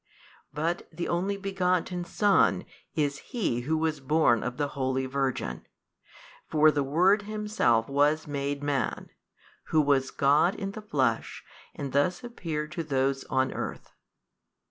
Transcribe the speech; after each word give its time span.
But 0.51 0.89
the 0.91 1.07
Only 1.07 1.37
Begotten 1.37 2.05
Son 2.05 2.65
is 2.95 3.19
He 3.19 3.59
Who 3.67 3.77
was 3.77 3.99
born 3.99 4.41
of 4.41 4.57
the 4.57 4.69
holy 4.69 5.05
Virgin, 5.05 5.67
for 6.47 6.71
the 6.71 6.81
Word 6.81 7.21
Himself 7.21 7.87
was 7.87 8.25
made 8.25 8.63
Man, 8.63 9.11
Who 9.65 9.79
was 9.79 10.09
God 10.09 10.55
in 10.55 10.71
the 10.71 10.81
flesh 10.81 11.43
and 11.75 11.91
thus 11.93 12.23
appeared 12.23 12.71
to 12.71 12.83
those 12.83 13.25
on 13.25 13.53
earth. 13.53 13.91